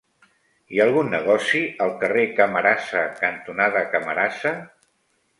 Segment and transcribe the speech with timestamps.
[0.75, 4.55] Hi ha algun negoci al carrer Camarasa cantonada Camarasa?